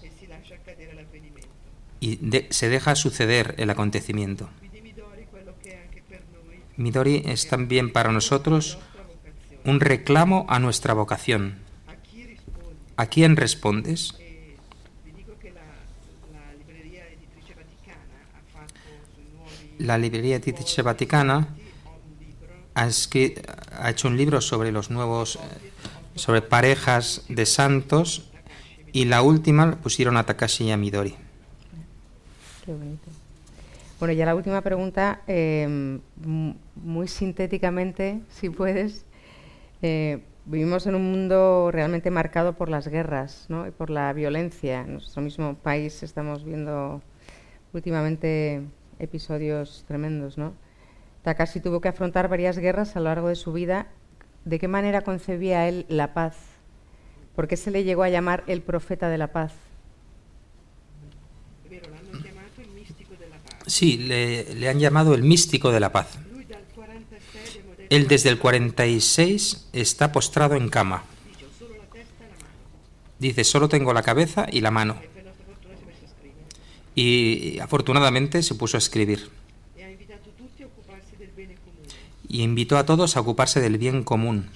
[1.99, 4.49] y se deja suceder el acontecimiento.
[6.77, 8.79] Midori es también para nosotros
[9.65, 11.55] un reclamo a nuestra vocación.
[12.97, 14.15] ¿A quién respondes?
[19.77, 21.49] La librería editrice vaticana
[22.75, 23.41] ha, escri-
[23.77, 25.39] ha hecho un libro sobre los nuevos, eh,
[26.15, 28.29] sobre parejas de santos
[28.93, 31.15] y la última pusieron a Takashi Yamidori.
[32.65, 33.11] Qué bonito.
[33.99, 35.99] Bueno, ya la última pregunta, eh,
[36.75, 39.03] muy sintéticamente, si puedes.
[39.87, 43.67] Eh, vivimos en un mundo realmente marcado por las guerras ¿no?
[43.67, 44.81] y por la violencia.
[44.81, 47.03] En nuestro mismo país estamos viendo
[47.71, 48.63] últimamente
[48.97, 50.39] episodios tremendos.
[50.39, 50.55] ¿no?
[51.21, 53.85] Takashi tuvo que afrontar varias guerras a lo largo de su vida.
[54.43, 56.35] ¿De qué manera concebía él la paz?
[57.35, 59.53] ¿Por qué se le llegó a llamar el profeta de la paz?
[63.67, 66.24] Sí, le, le han llamado el místico de la paz.
[67.89, 71.03] Él desde el 46 está postrado en cama.
[73.19, 74.97] Dice, solo tengo la cabeza y la mano.
[76.93, 79.29] Y afortunadamente se puso a escribir.
[82.27, 84.49] Y invitó a todos a ocuparse del bien común.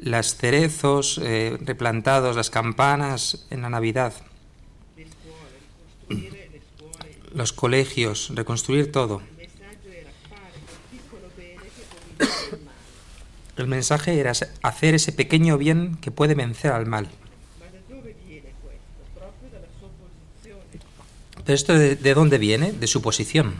[0.00, 4.14] Las cerezos eh, replantados, las campanas en la Navidad,
[7.36, 9.20] los colegios, reconstruir todo.
[13.58, 14.32] El mensaje era
[14.62, 17.08] hacer ese pequeño bien que puede vencer al mal.
[21.44, 22.72] Pero esto de, de dónde viene?
[22.72, 23.54] De su posición.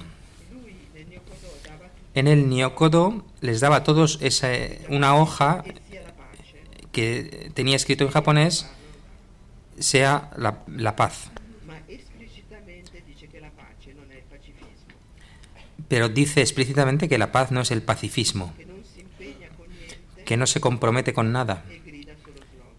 [2.15, 4.49] En el Nyokodo les daba a todos esa,
[4.89, 5.65] una hoja
[6.93, 8.67] que tenía escrito en japonés,
[9.79, 11.31] sea la paz.
[15.89, 18.53] Pero dice explícitamente que la paz no es el pacifismo,
[20.25, 21.65] que no se compromete con nada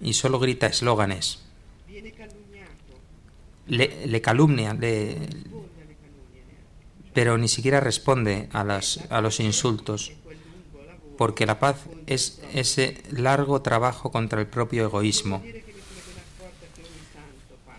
[0.02, 1.40] y solo grita eslóganes.
[3.68, 4.78] Le, calumnia,
[7.14, 8.62] pero ni siquiera responde a,
[9.10, 10.14] a los insultos,
[11.18, 15.44] porque la paz es ese largo trabajo contra el propio egoísmo.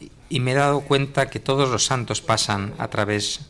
[0.00, 3.48] Y, y me he dado cuenta que todos los santos pasan a través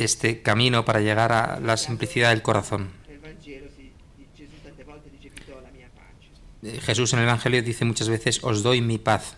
[0.00, 2.88] de este camino para llegar a la simplicidad del corazón.
[6.80, 9.34] Jesús en el Evangelio dice muchas veces, os doy mi paz.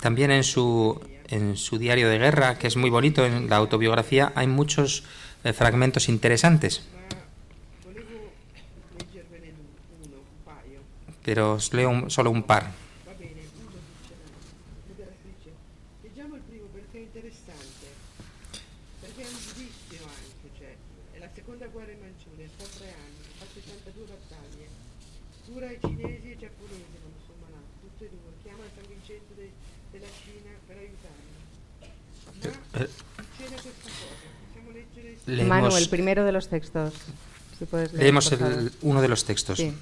[0.00, 4.32] También en su, en su diario de guerra, que es muy bonito, en la autobiografía,
[4.34, 5.04] hay muchos
[5.44, 6.82] eh, fragmentos interesantes.
[11.22, 12.72] Pero os leo un, solo un par.
[35.36, 36.94] Leemos, Manu, el primero de los textos.
[37.58, 39.58] Si puedes leer, leemos el, uno de los textos.
[39.58, 39.72] Sí.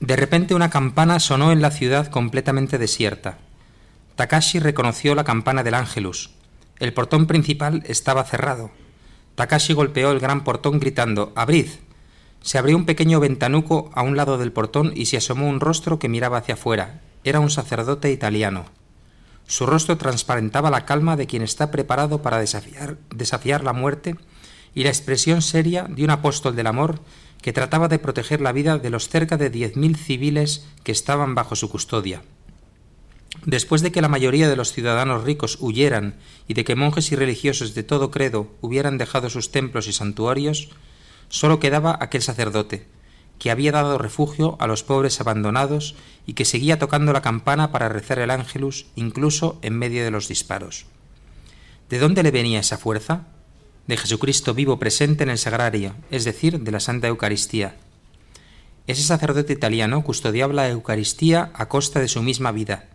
[0.00, 3.38] De repente una campana sonó en la ciudad completamente desierta.
[4.16, 6.30] Takashi reconoció la campana del Ángelus.
[6.80, 8.72] El portón principal estaba cerrado.
[9.36, 11.68] Takashi golpeó el gran portón gritando ¡Abrid!
[12.40, 16.00] Se abrió un pequeño ventanuco a un lado del portón y se asomó un rostro
[16.00, 17.00] que miraba hacia afuera.
[17.22, 18.64] Era un sacerdote italiano.
[19.52, 24.16] Su rostro transparentaba la calma de quien está preparado para desafiar, desafiar la muerte
[24.74, 27.02] y la expresión seria de un apóstol del amor
[27.42, 31.34] que trataba de proteger la vida de los cerca de diez mil civiles que estaban
[31.34, 32.22] bajo su custodia.
[33.44, 36.14] Después de que la mayoría de los ciudadanos ricos huyeran
[36.48, 40.70] y de que monjes y religiosos de todo credo hubieran dejado sus templos y santuarios,
[41.28, 42.86] sólo quedaba aquel sacerdote,
[43.42, 47.88] que había dado refugio a los pobres abandonados y que seguía tocando la campana para
[47.88, 50.86] rezar el ángelus incluso en medio de los disparos.
[51.90, 53.26] ¿De dónde le venía esa fuerza?
[53.88, 57.74] De Jesucristo vivo presente en el sagrario, es decir, de la Santa Eucaristía.
[58.86, 62.90] Ese sacerdote italiano custodiaba la Eucaristía a costa de su misma vida,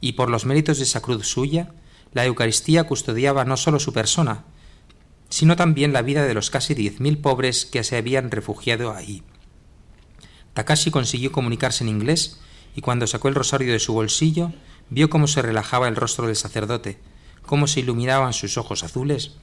[0.00, 1.72] y por los méritos de esa cruz suya,
[2.12, 4.44] la Eucaristía custodiaba no solo su persona,
[5.28, 9.24] sino también la vida de los casi diez mil pobres que se habían refugiado ahí.
[10.58, 12.40] Takashi consiguió comunicarse en inglés
[12.74, 14.52] y cuando sacó el rosario de su bolsillo
[14.90, 16.98] vio cómo se relajaba el rostro del sacerdote,
[17.46, 19.36] cómo se iluminaban sus ojos azules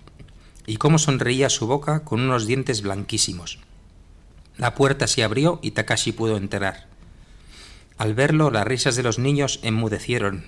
[0.68, 3.60] y cómo sonreía su boca con unos dientes blanquísimos.
[4.58, 6.88] La puerta se abrió y Takashi pudo entrar.
[7.98, 10.44] Al verlo, las risas de los niños enmudecieron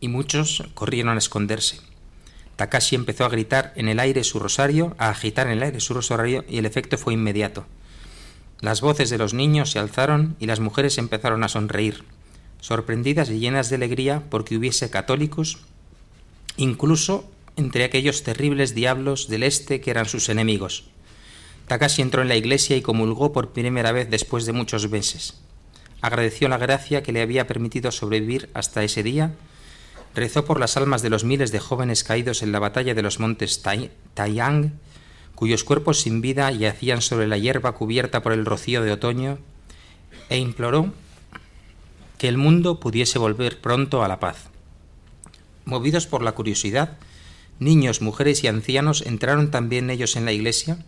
[0.00, 1.80] y muchos corrieron a esconderse.
[2.56, 5.94] Takashi empezó a gritar en el aire su rosario, a agitar en el aire su
[5.94, 7.66] rosario y el efecto fue inmediato.
[8.60, 12.04] Las voces de los niños se alzaron y las mujeres empezaron a sonreír,
[12.60, 15.58] sorprendidas y llenas de alegría porque hubiese católicos,
[16.56, 20.84] incluso entre aquellos terribles diablos del este que eran sus enemigos.
[21.68, 25.34] Takashi entró en la iglesia y comulgó por primera vez después de muchos meses.
[26.00, 29.32] Agradeció la gracia que le había permitido sobrevivir hasta ese día,
[30.14, 33.20] rezó por las almas de los miles de jóvenes caídos en la batalla de los
[33.20, 34.78] montes Taiyang
[35.36, 39.38] cuyos cuerpos sin vida yacían sobre la hierba cubierta por el rocío de otoño,
[40.28, 40.92] e imploró
[42.18, 44.48] que el mundo pudiese volver pronto a la paz.
[45.66, 46.96] Movidos por la curiosidad,
[47.58, 50.78] niños, mujeres y ancianos entraron también ellos en la iglesia,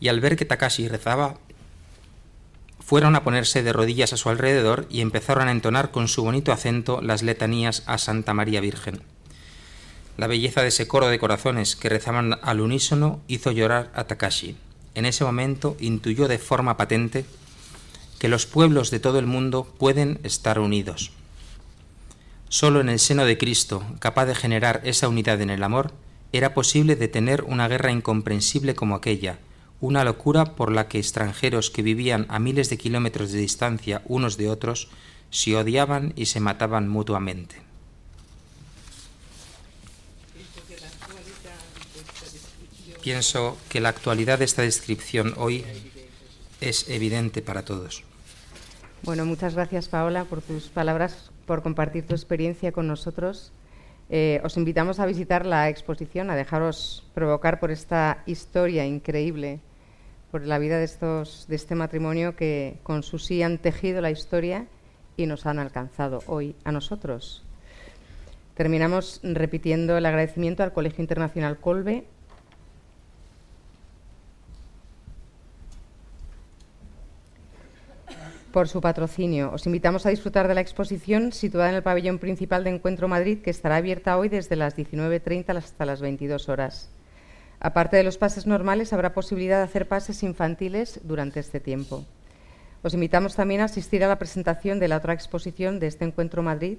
[0.00, 1.38] y al ver que Takashi rezaba,
[2.80, 6.52] fueron a ponerse de rodillas a su alrededor y empezaron a entonar con su bonito
[6.52, 9.02] acento las letanías a Santa María Virgen.
[10.16, 14.56] La belleza de ese coro de corazones que rezaban al unísono hizo llorar a Takashi.
[14.94, 17.24] En ese momento intuyó de forma patente
[18.18, 21.12] que los pueblos de todo el mundo pueden estar unidos.
[22.48, 25.92] Solo en el seno de Cristo, capaz de generar esa unidad en el amor,
[26.32, 29.38] era posible detener una guerra incomprensible como aquella,
[29.80, 34.36] una locura por la que extranjeros que vivían a miles de kilómetros de distancia unos
[34.36, 34.88] de otros
[35.30, 37.71] se odiaban y se mataban mutuamente.
[43.02, 45.64] Pienso que la actualidad de esta descripción hoy
[46.60, 48.04] es evidente para todos.
[49.02, 53.50] Bueno, muchas gracias Paola por tus palabras, por compartir tu experiencia con nosotros.
[54.08, 59.58] Eh, os invitamos a visitar la exposición, a dejaros provocar por esta historia increíble,
[60.30, 64.12] por la vida de, estos, de este matrimonio que con su sí han tejido la
[64.12, 64.66] historia
[65.16, 67.42] y nos han alcanzado hoy a nosotros.
[68.54, 72.04] Terminamos repitiendo el agradecimiento al Colegio Internacional Colbe
[78.52, 79.50] por su patrocinio.
[79.52, 83.38] Os invitamos a disfrutar de la exposición situada en el pabellón principal de Encuentro Madrid,
[83.42, 86.90] que estará abierta hoy desde las 19.30 hasta las 22 horas.
[87.58, 92.04] Aparte de los pases normales, habrá posibilidad de hacer pases infantiles durante este tiempo.
[92.82, 96.42] Os invitamos también a asistir a la presentación de la otra exposición de este Encuentro
[96.42, 96.78] Madrid,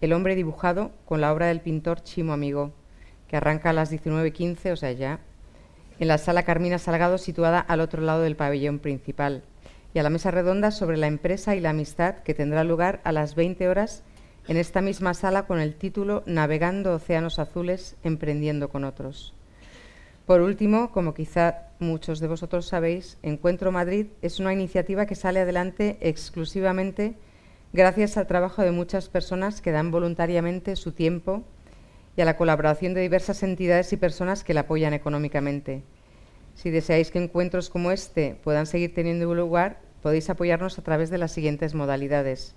[0.00, 2.72] El hombre dibujado, con la obra del pintor Chimo Amigo,
[3.28, 5.20] que arranca a las 19.15, o sea, ya,
[6.00, 9.44] en la sala Carmina Salgado, situada al otro lado del pabellón principal
[9.94, 13.12] y a la mesa redonda sobre la empresa y la amistad que tendrá lugar a
[13.12, 14.02] las 20 horas
[14.48, 19.34] en esta misma sala con el título Navegando Océanos Azules, emprendiendo con otros.
[20.26, 25.40] Por último, como quizá muchos de vosotros sabéis, Encuentro Madrid es una iniciativa que sale
[25.40, 27.14] adelante exclusivamente
[27.72, 31.42] gracias al trabajo de muchas personas que dan voluntariamente su tiempo
[32.16, 35.82] y a la colaboración de diversas entidades y personas que la apoyan económicamente.
[36.54, 41.18] Si deseáis que encuentros como este puedan seguir teniendo lugar, podéis apoyarnos a través de
[41.18, 42.54] las siguientes modalidades.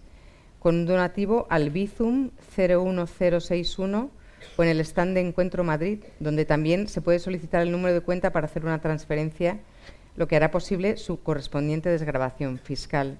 [0.59, 4.09] Con un donativo al Bizum 01061
[4.57, 8.01] o en el stand de Encuentro Madrid, donde también se puede solicitar el número de
[8.01, 9.59] cuenta para hacer una transferencia,
[10.15, 13.17] lo que hará posible su correspondiente desgrabación fiscal.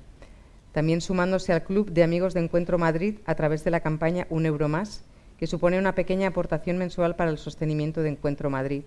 [0.71, 4.45] También sumándose al Club de Amigos de Encuentro Madrid a través de la campaña Un
[4.45, 5.03] Euro Más,
[5.37, 8.83] que supone una pequeña aportación mensual para el sostenimiento de Encuentro Madrid.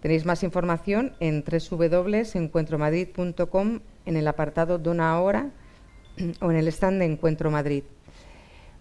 [0.00, 5.50] Tenéis más información en www.encuentromadrid.com en el apartado Dona Ahora
[6.40, 7.82] o en el stand de Encuentro Madrid.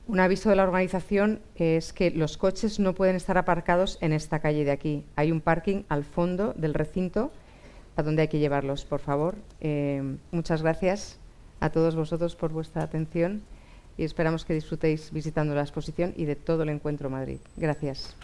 [0.07, 4.39] Un aviso de la organización es que los coches no pueden estar aparcados en esta
[4.39, 5.03] calle de aquí.
[5.17, 7.33] Hay un parking al fondo del recinto
[7.97, 9.35] a donde hay que llevarlos, por favor.
[9.59, 10.01] Eh,
[10.31, 11.19] muchas gracias
[11.59, 13.41] a todos vosotros por vuestra atención
[13.97, 17.39] y esperamos que disfrutéis visitando la exposición y de todo el Encuentro Madrid.
[17.57, 18.15] Gracias.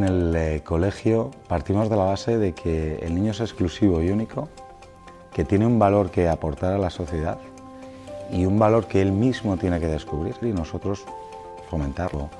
[0.00, 4.08] En el eh, colegio partimos de la base de que el niño es exclusivo y
[4.08, 4.48] único,
[5.30, 7.36] que tiene un valor que aportar a la sociedad
[8.32, 11.04] y un valor que él mismo tiene que descubrir y nosotros
[11.68, 12.30] fomentarlo.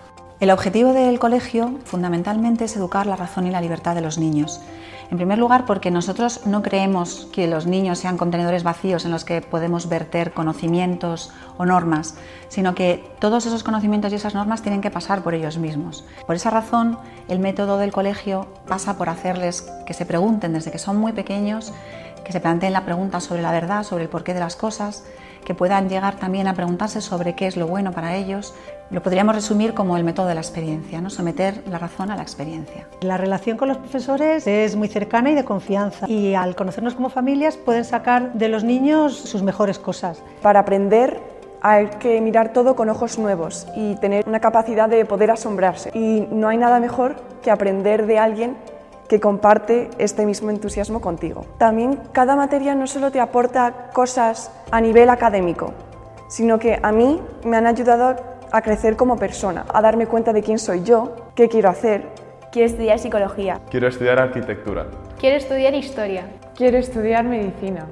[0.41, 4.63] El objetivo del colegio fundamentalmente es educar la razón y la libertad de los niños.
[5.11, 9.25] En primer lugar, porque nosotros no creemos que los niños sean contenedores vacíos en los
[9.25, 12.15] que podemos verter conocimientos o normas,
[12.49, 16.05] sino que todos esos conocimientos y esas normas tienen que pasar por ellos mismos.
[16.27, 16.97] Por esa razón,
[17.27, 21.73] el método del colegio pasa por hacerles que se pregunten desde que son muy pequeños,
[22.25, 25.05] que se planteen la pregunta sobre la verdad, sobre el porqué de las cosas,
[25.45, 28.55] que puedan llegar también a preguntarse sobre qué es lo bueno para ellos.
[28.91, 31.11] Lo podríamos resumir como el método de la experiencia, ¿no?
[31.11, 32.87] someter la razón a la experiencia.
[33.01, 37.09] La relación con los profesores es muy cercana y de confianza y al conocernos como
[37.09, 40.23] familias pueden sacar de los niños sus mejores cosas.
[40.43, 41.21] Para aprender
[41.63, 45.91] hay que mirar todo con ojos nuevos y tener una capacidad de poder asombrarse.
[45.95, 48.57] Y no hay nada mejor que aprender de alguien
[49.11, 51.45] que comparte este mismo entusiasmo contigo.
[51.59, 55.75] También cada materia no solo te aporta cosas a nivel académico,
[56.29, 58.15] sino que a mí me han ayudado
[58.53, 62.07] a crecer como persona, a darme cuenta de quién soy yo, qué quiero hacer.
[62.53, 63.61] Quiero estudiar psicología.
[63.69, 64.87] Quiero estudiar arquitectura.
[65.19, 66.27] Quiero estudiar historia.
[66.55, 67.89] Quiero estudiar medicina.